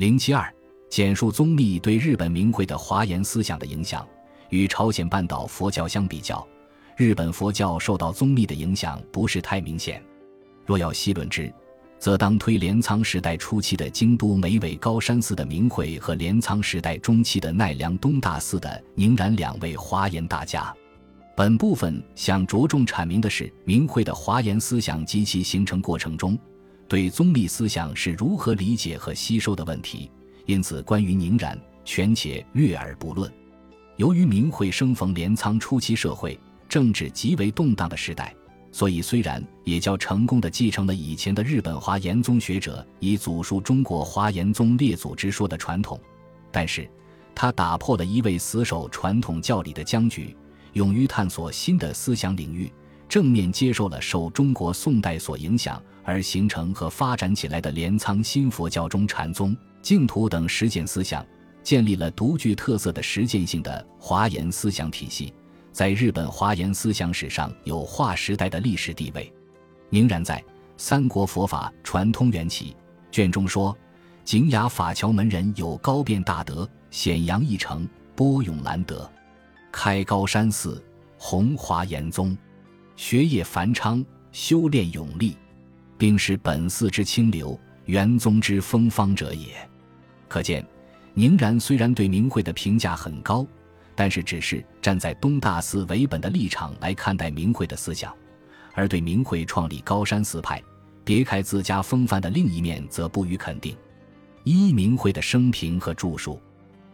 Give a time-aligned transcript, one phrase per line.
[0.00, 0.50] 零七二，
[0.88, 4.08] 简述宗密对日本明会的华严思想的影响。
[4.48, 6.42] 与朝鲜半岛佛教相比较，
[6.96, 10.02] 日本佛教受到宗密的影响不是太明显。
[10.64, 11.52] 若要细论之，
[11.98, 20.74] 则当推镰仓时代初期的京都梅尾高山寺的明慧和镰仓时代中期的奈良东大寺的宁然两位华严大家。
[21.36, 26.38] 本部分想着重阐明的是明慧的华严思想及其形成过程中
[26.90, 30.10] 对宗立思想是如何理解和吸收的问题。
[30.46, 33.32] 因此，关于宁然，权且略而不论。
[33.96, 36.36] 由于明慧生逢镰仓初期社会
[36.68, 38.34] 政治极为动荡的时代。
[38.72, 46.00] 所以，虽然也较成功的继承了以前的日本华严宗学者以祖述中国华严宗列祖之说的传统，
[46.50, 46.90] 但是，
[47.36, 50.36] 他打破了一位死守传统教理的僵局，
[50.72, 52.72] 勇于探索新的思想领域，
[53.10, 61.26] 正面接受了受中国宋代所影响而形成和发展起来的镰仓新佛教中禅宗、净土等实践思想，
[61.64, 65.34] 建立了独具特色的实践性的华严思想体系。
[65.72, 69.32] 在日本华严思想史上有划时代的历史地位。
[69.88, 70.38] 宁然在
[70.76, 72.66] 《三国佛法传通缘起》
[73.10, 73.76] 卷中说
[74.24, 79.10] ：“景雅法桥门人有高辩大德，显扬一成，波涌兰德，
[79.72, 80.80] 开高山寺，
[81.18, 82.38] 弘华严宗，
[83.00, 85.34] 学业繁昌，修炼永立，
[85.96, 89.46] 并是本寺之清流，元宗之风芳者也。”
[90.28, 90.62] 可见，
[91.14, 93.44] 宁然虽然对明慧的评价很高。
[93.94, 98.14] 但是，只是站在东大寺为本的立场来看待明慧的思想，
[98.74, 100.62] 而对明慧创立高山寺派、
[101.02, 103.74] 别开自家风范的另一面则不予肯定。
[104.44, 106.38] 一明慧的生平和著述，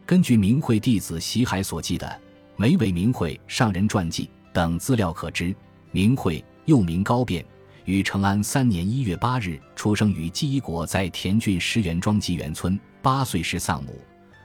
[0.07, 2.07] 根据明慧弟子习海所记的
[2.57, 5.55] 《梅尾明慧上人传记》等资料可知，
[5.97, 7.43] 明慧又名高辩，
[7.87, 13.99] 于成安三年一月八日出生于纪伊国在田郡石原庄纪元村，八岁时丧母，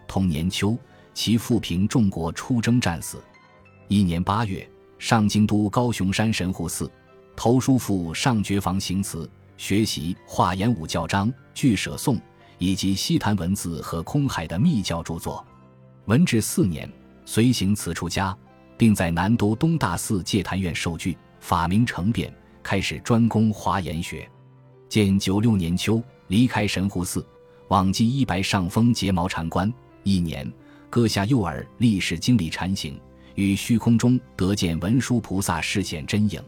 [0.08, 0.78] 同年秋。
[1.14, 3.22] 其父凭众国出征战死。
[3.90, 4.66] 一年八月，
[4.98, 6.90] 上京都高雄山神户寺，
[7.36, 12.18] 投书赴上觉房行祠，学习华严五教章、俱舍颂
[12.60, 15.46] 以及西坛文字和空海的密教著作。
[16.06, 16.90] 文治四年，
[17.26, 18.34] 随行此出家，
[18.78, 24.30] 并在南都东大寺戒坛院受具，法名成辩，开始专攻华严学。
[24.88, 27.26] 建九六年秋，离开神户寺，
[27.68, 29.72] 往继一白上峰结毛禅关
[30.04, 30.50] 一年。
[30.90, 33.00] 割下右耳，历史经历禅行，
[33.36, 36.42] 于虚空中得见文殊菩萨示现真影。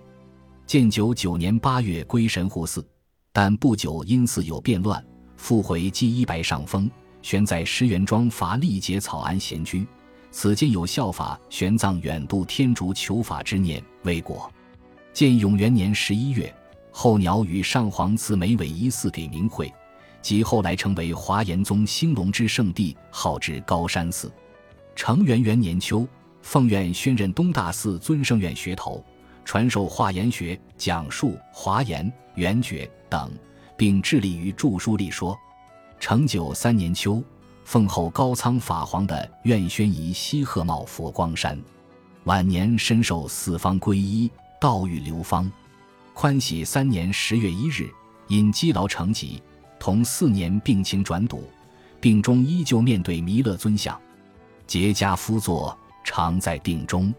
[0.66, 2.86] 建九九年八月归神户寺，
[3.31, 5.04] 但不久因寺有变乱，
[5.38, 9.88] 复回寄一白上峰，悬在石原庄伐历劫草庵闲居。
[10.30, 14.52] 此间有效法玄奘远渡天竺求法之念，未果。
[15.13, 16.51] 建永元年十一月，
[16.91, 19.72] 候鸟与上皇赐梅尾一寺给明慧。
[20.24, 24.31] 即后来成为华严宗兴隆之圣地，号之高山寺。
[24.96, 26.07] 成元元年秋，
[26.41, 29.03] 奉院宣任东大寺尊圣院学头，
[29.46, 33.30] 传授华严学，讲述华严、圆觉等，
[33.78, 35.38] 并致力于著书立说。
[36.00, 37.22] 成九三年秋，
[37.66, 41.62] 奉后高仓法皇的院宣仪西鹤茂佛光山。
[42.24, 44.31] 晚年深受四方皈依，
[44.63, 45.51] 道遇流芳。
[46.13, 47.91] 宽喜三年十月一日，
[48.29, 49.44] 因积劳成疾。
[49.78, 51.44] 同四年病情转笃，
[52.00, 54.00] 病中依旧面对弥勒尊像，
[54.66, 57.13] 结跏趺坐，常在定中。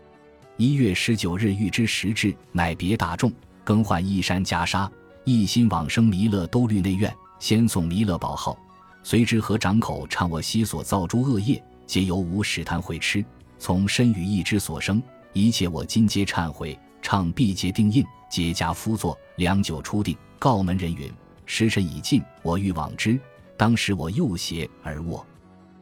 [0.56, 3.30] 一月十九日遇之时至，乃别大众，
[3.62, 4.88] 更换衣衫袈裟，
[5.24, 8.56] 一心往生弥勒兜率内院，先送弥勒宝号，
[9.02, 13.22] 随之和掌口唱我昔所造诸恶业，皆由无始贪悔痴，
[13.58, 15.02] 从身语意之所生，
[15.34, 16.78] 一切我今皆忏悔。
[17.04, 21.12] 唱毕节定印，结跏趺坐，良久初定，告门人云。
[21.44, 23.20] 时辰已尽，我欲往之。
[23.58, 25.24] 当时我右斜而卧，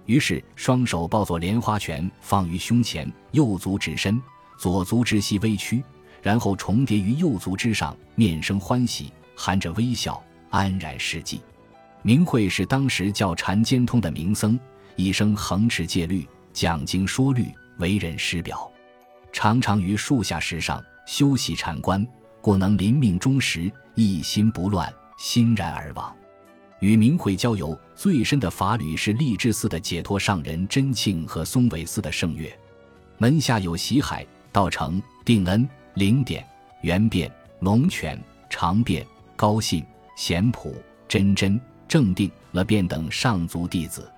[0.04, 4.20] 于是双手抱作莲花拳，放于胸前，右足指身，
[4.58, 5.80] 左足之膝微屈，
[6.20, 11.38] 然后重叠于右足之上，面生欢喜，含着微笑，安然失寂。
[12.02, 14.58] 明慧是当时叫禅兼通的名僧，
[14.96, 17.46] 一生横持戒律，讲经说律，
[17.78, 18.68] 为人师表，
[19.32, 22.02] 常常于树下石上修习禅观，
[22.40, 24.90] 故能临命终时一心不乱。
[25.18, 26.10] 欣然而往，
[26.80, 32.58] 与明慧交游最深的法侣是励志寺的解脱上人真庆和松尾寺的圣月，
[33.18, 36.42] 门下有喜海、道成、定恩、灵典、
[36.80, 37.30] 圆辩、
[37.60, 38.18] 龙泉、
[38.48, 39.06] 长辩、
[39.36, 39.84] 高信、
[40.16, 40.74] 贤普、
[41.06, 44.10] 真真、正定、了辩等上族弟子。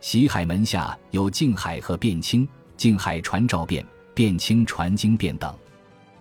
[0.00, 5.52] 喜海门下有静海和辩清，静海传照辩，辩清传经辩等。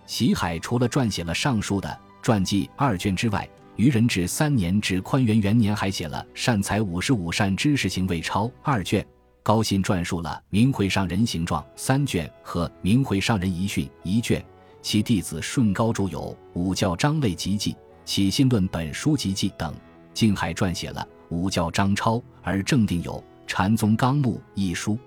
[0.07, 9.05] 习海除了撰写了上述的传记二卷之外，于仁治三年至宽元元年还写了《善财五十五善知识行为钞》二卷。
[9.43, 14.43] 高信撰述了《明慧上人形状》三卷和《明慧上人遗训》一卷，
[14.81, 17.73] 其弟子顺高著有《五教章类集记》
[18.03, 19.73] 《起信论本书集记》等。
[20.13, 21.01] 静海撰写了
[21.35, 23.13] 《五教章钞》，而正定有
[23.45, 24.97] 《禅宗纲目》一书。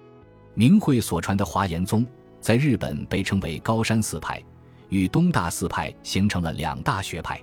[0.54, 2.06] 明慧所传的华严宗，
[2.40, 4.42] 在日本被称为高山寺派，
[4.90, 7.40] 与东大寺派形成了两大学派。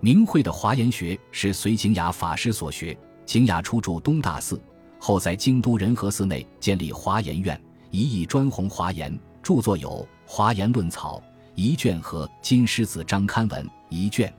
[0.00, 4.60] 明慧的华严学是随景雅法师所学，景雅初住东大寺。
[4.98, 9.88] 后在京都仁和寺内建立华严院，一意专弘华严，著作有
[10.26, 11.18] 《华严论草》
[11.54, 14.32] 一卷和《金狮子章刊文》一卷。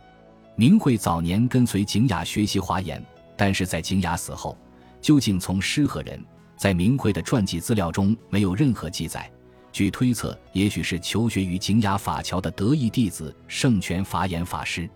[0.56, 3.02] 明慧早年跟随景雅学习华严，
[3.38, 4.58] 但是在景雅死后，
[5.00, 6.22] 究竟从师何人，
[6.58, 9.32] 在明慧的传记资料中没有任何记载。
[9.72, 14.90] 据推测，也许是求学于景雅法桥的得意弟子圣泉法眼法师。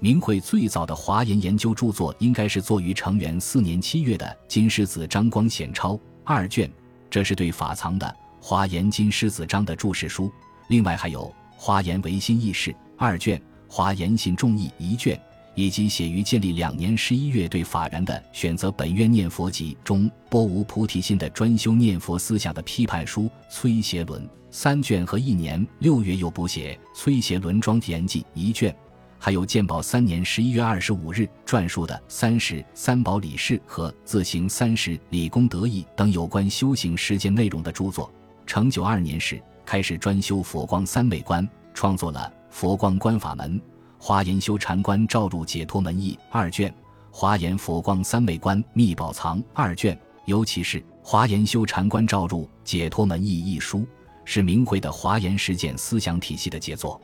[0.00, 5.94] 明慧最早的华严研究著作，应该是作于成元四年七月的《金狮子章光显钞》
[6.24, 6.70] 二卷，
[7.10, 8.06] 这是对法藏的
[8.40, 10.30] 《华严金狮子章》的注释书。
[10.68, 11.22] 另外还有
[11.56, 13.38] 《华严唯心义事》二卷，
[13.68, 15.20] 《华严信众义》一卷，
[15.58, 24.22] 以及写于建立两年十一月对法然的《选择本愿念佛集》中波无菩提心的专修念佛思想的批判书《崔协伦》
[24.52, 28.72] 三卷和一年六月又补写《崔协伦庄严记》一卷。
[29.18, 38.08] 还有建宝三年十一月二十五日撰述的《三十三宝理事》和《自行三十理功德义》等有关修行实践内容的著作。
[38.46, 43.54] 成九二年时，开始专修佛光三昧观，创作了《佛光观法门》
[43.98, 46.70] 《华严修禅观照入解脱门义》二卷，
[47.10, 49.98] 《华严佛光三昧观密宝藏》二卷。
[50.24, 53.86] 尤其是《华严修禅观照入解脱门义》一书，
[54.24, 57.00] 是明慧的华严实践思想体系的杰作。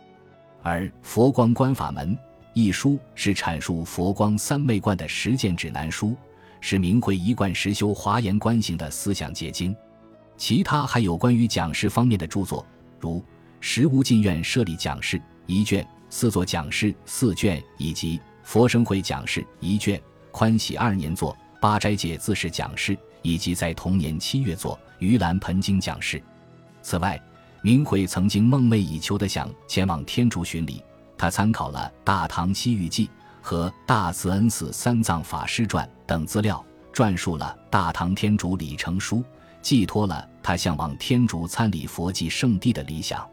[0.62, 2.14] 而《佛光观法门》
[2.52, 6.14] 一书是阐述佛光三昧观的实践指南书，
[6.61, 9.75] 是明慧一贯实修华严观行的思想结晶。
[10.37, 12.64] 其他还有关于讲师方面的著作，
[13.00, 13.19] 如
[13.58, 15.82] 《十无尽愿设立讲室》一卷，
[16.16, 20.00] 《四座讲室》四卷，以及《佛生会讲室》一卷，
[20.31, 26.19] 宽喜二年作《八斋戒自是讲室》，以及在同年七月作《盂兰盆经讲室》。
[26.82, 27.20] 此外，
[27.62, 30.81] 明慧曾经梦寐以求的想前往天竺巡礼，
[31.19, 33.06] 他参考了《大唐西域记》
[33.43, 39.16] 和《大慈恩寺三藏法师传》等资料，撰述了《大唐天竺礼成书》，
[39.61, 43.28] 寄托了他向往天竺参礼佛迹圣地的理想。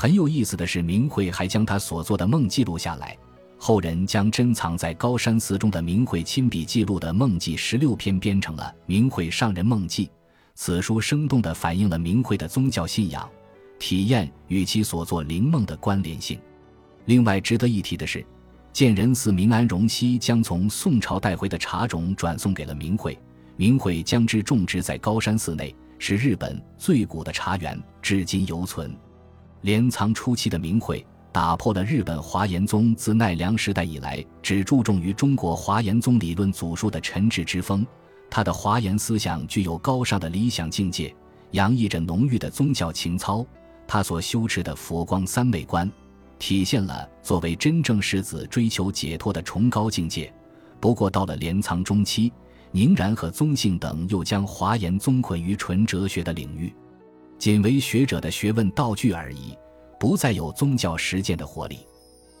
[0.00, 3.18] 很有意思的是，明慧还将他所做的梦记录下来，
[3.58, 10.06] 后人将珍藏在高山寺中的明慧亲笔记录的梦记十六篇编成了《明慧上人梦记》。
[10.54, 13.28] 此书生动地反映了明慧的宗教信仰。
[13.76, 16.38] 体验与其所做灵梦的关联性。
[17.06, 18.24] 另外值得一提的是，
[18.72, 23.18] 建仁寺明安荣熙将从宋朝带回的茶种转送给了明慧，
[23.56, 28.96] 明慧将之种植在高山寺内，是日本最古的茶园，至今犹存。
[29.62, 37.86] 镰仓初期的明慧打破了日本华严宗自奈良时代以来只注重于中国华严宗理论祖述的陈制之风，
[38.30, 41.14] 他的华严思想具有高尚的理想境界，
[41.52, 43.44] 洋溢着浓郁的宗教情操。
[43.86, 45.90] 他所修持的佛光三昧观，
[46.38, 50.32] 体现了作为真正世子追求解脱的崇高境界。
[50.78, 52.32] 不过，到了镰仓中期，
[52.70, 56.72] 宁然和宗信等又将华严宗困于纯哲学的领域，
[57.38, 59.56] 仅为学者的学问道具而已，
[59.98, 61.86] 不再有宗教实践的活力。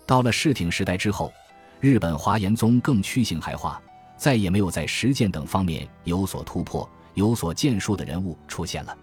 [0.04, 1.32] 到了世挺时代之后，
[1.80, 3.80] 日本华严宗更趋形骸化，
[4.16, 8.96] 再也没有在实践等方面有所突破、有所建树的人物出现了。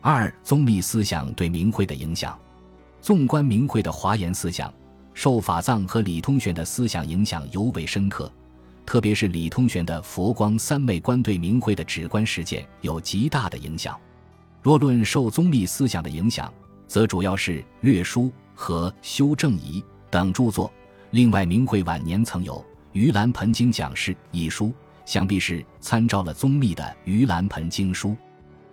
[0.00, 2.38] 二宗密思想对明慧的影响，
[3.00, 4.72] 纵观明慧的华严思想，
[5.12, 8.32] 受法藏和李通玄的思想影响尤为深刻，
[8.86, 13.98] 特别是李通玄的佛光三昧观对明慧的直观实践有极大的影响。
[14.62, 16.52] 若论受宗密思想的影响，
[16.86, 18.22] 则主要是《略书》
[18.54, 20.72] 和《修正仪》等著作。
[21.10, 22.64] 另外，明慧晚年曾有
[22.96, 24.72] 《盂兰盆经讲释》一书，
[25.04, 28.10] 想必是参照了宗密的《盂兰盆经书》，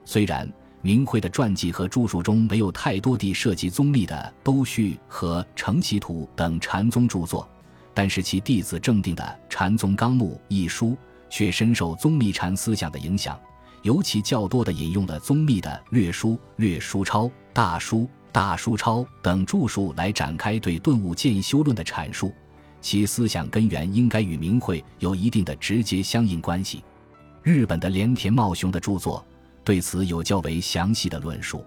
[0.05, 0.47] 虽然。
[0.81, 4.15] 明慧的传记和著述中没有太多地涉及宗密的
[4.45, 7.45] 《都序》和《承其图》等禅宗著作，
[7.93, 10.95] 但是其弟子正定的《禅宗纲目》一书
[11.29, 13.37] 却深受宗密禅思想的影响，
[13.81, 17.97] 尤其较多地引用了宗密的《略书》《略书钞》《大书》
[18.31, 22.33] 《大书钞》等著述来展开对顿悟渐修论的阐述，
[22.81, 26.83] 其思想根源应该与明慧有一定的直接相应关系。
[27.41, 29.25] 日本的连田茂雄的著作。
[29.61, 31.63] 对此有较为详细的论述。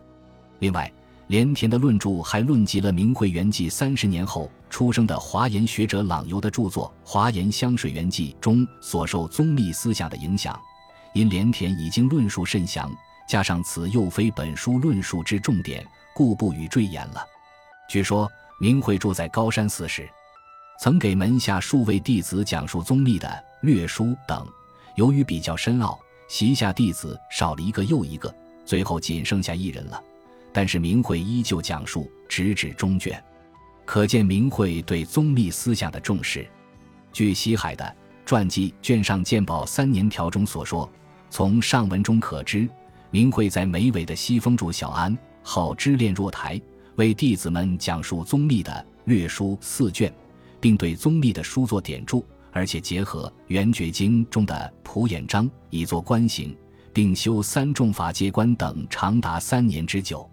[0.59, 0.93] 另外，
[1.29, 10.59] 连田的论著还论及了明慧圆寂三十年后出生的华严学者朗游的著作《华严香水圆记》中所受宗密思想的影响。
[11.13, 12.91] 因连田已经论述甚详，
[13.29, 17.25] 加上此又非本书论述之重点，故不予赘言了。
[17.89, 20.09] 据说明慧住在高山寺时，
[20.81, 24.47] 曾给门下数位弟子讲述宗密的略书等。
[24.97, 30.03] 由于比较深奥，席下弟子少了一个又一个，最后仅剩下一人了。
[30.53, 33.23] 但是明慧依旧讲述，直至中卷，
[33.85, 36.47] 可见明慧对宗密思想的重视。
[37.13, 40.91] 据西海的传记卷上鉴宝三年条中所说，
[41.33, 42.69] 从上文中可知，
[43.11, 46.61] 明慧在眉尾的西风住小庵，好知恋若台，
[46.97, 50.13] 为弟子们讲述宗密的略书四卷，
[50.61, 56.55] 并对宗密的书作点注，而且结合《圆觉经》中的普眼章以作观行，
[56.93, 60.31] 并修三众法界观等，长达三年之久。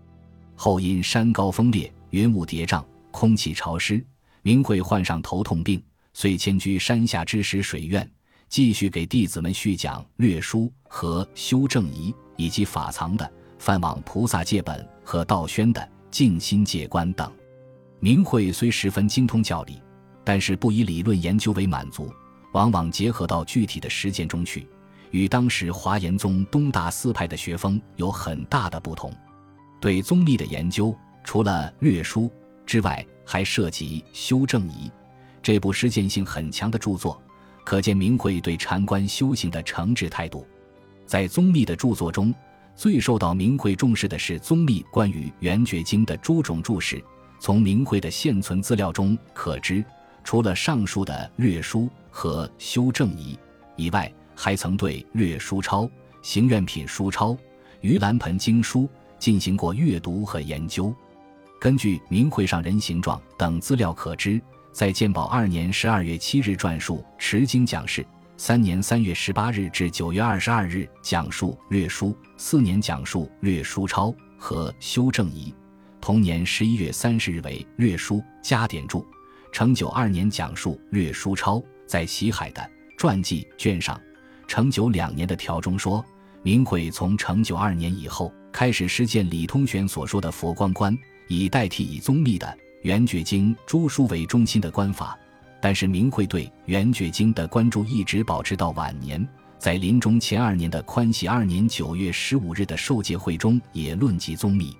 [0.53, 4.05] 后因山高风烈，云雾叠嶂，空气潮湿，
[4.41, 8.05] 明慧患上头痛病，遂迁居山下之石水院，
[8.49, 17.31] 继续给弟子们续讲略书和修正仪以及法藏的梵网菩萨戒本和道宣的静心戒观等。
[17.99, 19.79] 明慧虽十分精通教理，
[20.23, 22.11] 但是不以理论研究为满足，
[22.53, 24.67] 往往结合到具体的实践中去，
[25.11, 29.13] 与当时华严宗东大寺派的学风有很大的不同。
[29.79, 32.31] 对宗密的研究，除了略书
[32.65, 34.89] 之外，还涉及修正仪
[35.43, 37.21] 这部实践性很强的著作，
[37.63, 40.45] 可见明慧对禅观修行的诚挚态度。
[41.05, 42.33] 在宗密的著作中，
[42.75, 47.03] 最受到明慧重视的是宗密关于《圆觉经》的诸种注释。
[47.39, 49.83] 从明慧的现存资料中可知，
[50.23, 53.37] 除了上述的略书和修正仪
[53.75, 55.89] 以外，还曾对略书抄、
[56.21, 57.37] 行愿品书抄、
[57.81, 58.89] 盂兰盆经书。
[59.19, 60.95] 进行过阅读和研究。
[61.59, 68.01] 根据《明慧上人形状》等资料可知，在建宝二年十二月七日撰述《持经讲事》，
[68.37, 72.07] 三年三月十八日至九月二十二日讲述《略书》，
[72.37, 74.07] 四年讲述《略书抄》
[74.37, 75.53] 和修正仪，
[75.99, 79.05] 同年十一月三十日为《略书》加点注。
[79.51, 81.57] 成九二年讲述《略书抄》，
[81.87, 83.99] 在西海的传记卷上，
[84.47, 86.05] 成九两年的条中说，
[86.43, 88.31] 明会从成九二年以后。
[88.51, 90.97] 开始实践李通玄所说的佛光观，
[91.27, 92.47] 以代替以宗密的
[92.81, 95.17] 《圆觉经》诸书为中心的观法。
[95.61, 104.73] 但是明慧对《圆觉经》的关注一直保持到晚年，在临终前二年的宽喜二年九月十五日的受戒会中也论及宗密。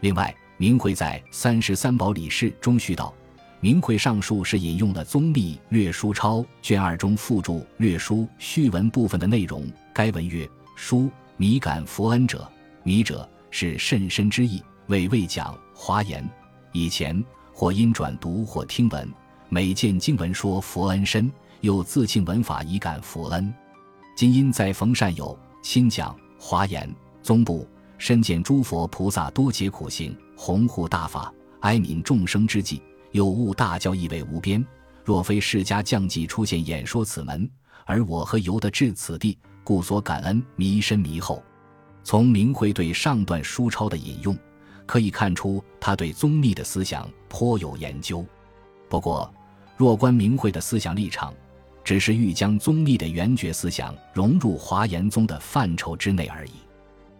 [0.00, 3.14] 另外，明慧在《三十三宝理事》中续道
[3.60, 9.66] ：“明慧上述是引用了宗密略书抄卷二中附注略书序文部分的内容。
[9.94, 12.46] 该文曰：书迷感佛恩者。”
[12.82, 16.26] 迷者是甚深之意，为未讲华严。
[16.72, 19.08] 以前或因转读或听闻，
[19.48, 23.52] 每见经文说佛恩深，又自庆文法以感佛恩。
[24.16, 27.66] 今因在逢善友亲讲华严宗部，
[27.98, 34.64] 深见诸佛菩萨多劫苦行，弘护大法，哀悯众生之际，有悟大教意味无边。
[35.04, 37.50] 若非释迦降际出现演说此门，
[37.84, 39.36] 而我何由得至此地？
[39.62, 41.42] 故所感恩弥深弥厚。
[42.02, 44.36] 从明慧对上段书抄的引用，
[44.90, 48.26] 可以看出他对宗密的思想颇有研究。
[48.88, 49.32] 不过，
[49.76, 51.32] 若观明慧的思想立场，
[51.84, 56.54] 只是欲将宗密的圆觉思想融入华严宗的范畴之内而已。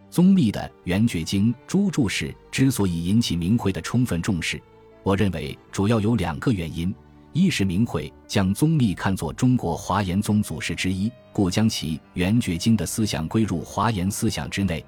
[0.09, 4.61] 宗密的《圆觉经》诸注释之所以引起明慧的充分重视，
[5.01, 6.93] 我认为主要有两个原因。
[7.31, 14.83] 一是明慧将宗密看作中国华严宗祖师之一，故将其《圆觉经》的思想归入华严思想之内；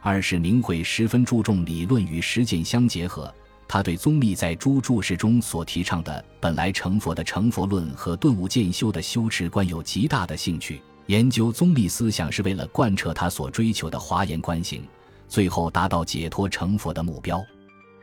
[0.00, 3.32] 二是明慧十分注重理论与实践相结合，
[3.66, 10.80] 他对宗密在诸注释中所提倡的本来成佛的成佛论和顿悟渐修的修持观有极大的兴趣。
[11.06, 14.82] 研究宗密思想是为了贯彻他所追求的华严观行，
[15.26, 17.42] 最后达到解脱成佛的目标。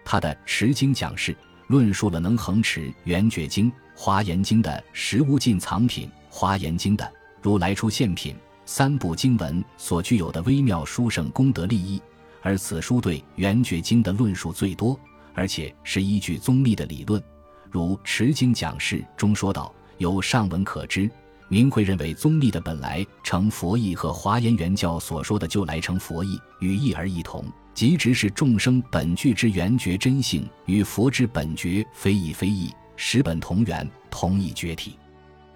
[0.03, 1.35] 他的持经讲释
[1.67, 3.71] 论述了能恒持《圆觉经》。
[3.97, 7.09] 《华严经》的实无尽藏品，《华严经》的
[7.41, 8.35] 如来出现品，
[8.65, 12.01] 三部经文所具有的微妙殊胜功德利益，
[12.41, 14.99] 而此书对《圆觉经》的论述最多，
[15.33, 17.21] 而且是依据宗密的理论，
[17.69, 21.09] 如《持经讲释》中说道：“由上文可知，
[21.47, 34.97] 明慧认为宗密的本来成佛意和华严原教所说的就来成佛意语义而异同，即直是众生本具之圆觉真性与佛之本觉非异非异。”十本同源，同一绝体，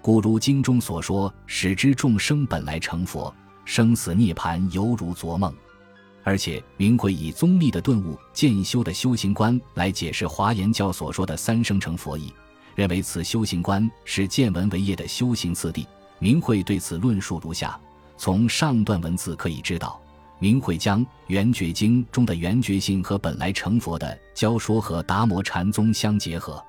[0.02, 5.54] 故如经中所说：“使之众生本来成佛，生死涅盘犹如昨梦。”
[6.22, 12.32] 而且明慧以宗密的顿悟渐修的修行观来解释华严教所说的三生成佛意，
[12.74, 15.86] 认为此修行观是见闻为业的修行次第。
[16.18, 17.80] 明慧对此论述如下：
[18.18, 19.98] 从上段文字可以知道，
[20.38, 26.62] 明慧将《圆觉经》中的圆觉性和本来成佛的教说和达摩禅宗相结合，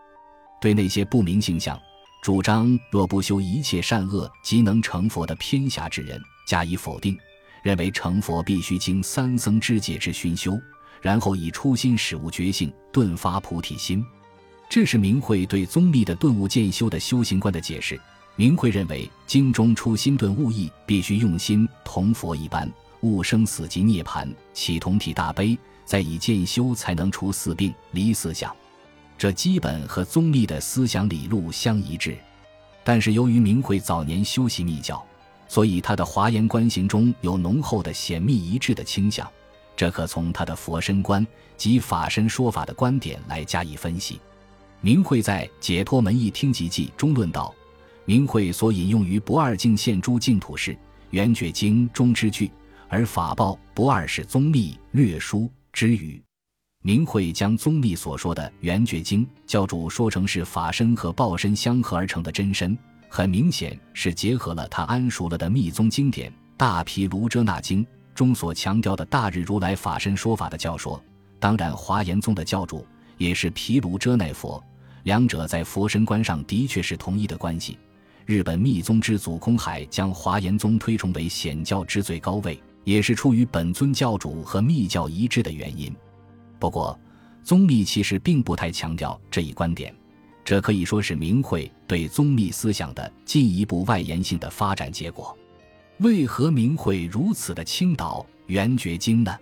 [0.61, 1.77] 对那些不明性相。
[2.21, 7.17] 主张若不修一切善恶，即能成佛的偏狭之人加以否定，
[7.63, 10.55] 认为成佛必须经三僧之戒之熏修，
[11.01, 14.05] 然后以初心始悟觉性，顿发菩提心。
[14.69, 17.99] 这是明慧对宗密的顿悟渐修的修行观的解释。
[18.35, 28.55] 明慧认为，经中初心顿悟意必须用心同佛一般，悟生死即涅盘，起同体大悲，再以渐修才能除四病离四相。
[29.21, 32.17] 这基本和宗密的思想理路相一致，
[32.83, 35.05] 但是由于明慧早年修习密教，
[35.47, 39.31] 所以他的华严观行中有浓厚的显密一致的倾向。
[39.75, 41.23] 这可从他的佛身观
[41.55, 44.19] 及法身说法的观点来加以分析。
[44.79, 47.53] 明慧在《解脱门义听集记》中论道：
[48.05, 50.73] 明慧所引用于不二境现诸净土是
[51.11, 52.49] 《圆觉经》中之句，
[52.89, 56.19] 而法报不二是宗密略书之语。
[56.83, 62.75] 明慧将宗密所说的《圆觉经》教主说成是法身和报身相合而成的真身，
[63.07, 67.85] 很明显是结合了他谙熟了的密宗经典《大毗卢遮那经》
[68.15, 70.99] 中所强调的大日如来法身说法的教说。
[71.39, 72.83] 当然，华严宗的教主
[73.19, 74.63] 也是毗卢遮那佛，
[75.03, 77.77] 两者在佛身观上的确是同一的关系。
[78.25, 85.95] 日本密宗之祖空海将华严宗推崇为显教之最高位，也是出于本尊教主和密教一致的原因。
[86.61, 86.97] 不过，
[87.43, 89.91] 宗密其实并不太强调这一观点，
[90.45, 95.35] 这可以说是明慧对宗密思想的进一步外延性的发展结果。
[95.97, 99.35] 为何明慧如此的倾倒《圆觉经》呢？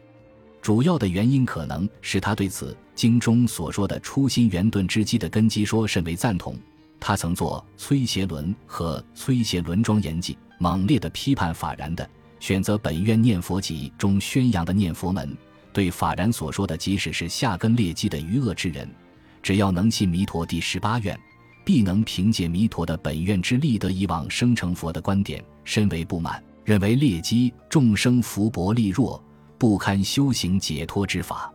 [0.61, 6.55] 主要的原因可能是他对此经中所说的初心圆顿之机的根基说甚为赞同。
[7.01, 12.09] 他曾作《崔协伦》和《崔协伦庄严记》，猛烈的批判法然的
[12.39, 15.37] 选择本愿念佛集中宣扬的念佛门。
[15.79, 18.93] 对法然所说的，即使是下根劣迹的愚恶之人，
[19.41, 21.17] 只要能信弥陀第十八愿，
[21.63, 29.23] 必能凭借弥陀的本愿之力得以往生成佛的观点，深为不满，认为劣迹众生福薄力弱，
[29.57, 31.49] 不堪修行解脱之法。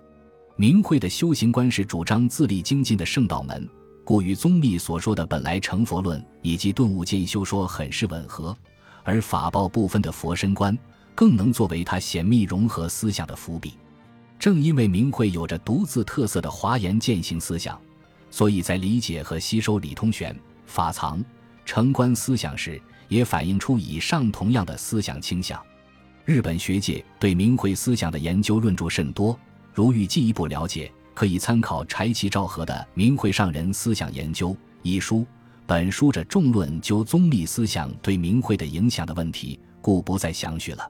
[0.56, 3.68] 明慧的修行观是主张自立精进的圣道门，
[4.06, 8.56] 故与宗密所说的本来成佛论以及顿悟渐修说很是吻合，
[9.02, 10.74] 而法报部分的佛身观，
[11.14, 13.74] 更能作为他显密融合思想的伏笔。
[14.44, 17.80] 正因为明慧有着独自特色的华严践行思想，
[18.30, 21.24] 所以在理解和吸收理通玄、法藏、
[21.64, 22.78] 成观思想时，
[23.08, 25.58] 也反映出以上同样的思想倾向。
[26.26, 29.34] 日本学界对明慧思想的研究论著甚多，
[29.72, 34.50] 如欲进一步了解，可以参考柴崎昭和的《明慧上人思想研究》
[34.82, 35.24] 一书。
[35.66, 40.86] 本书着重论究宗立思想对明慧的影响的问题，故不再详叙了。